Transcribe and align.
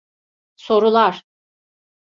Sorular… 0.55 1.23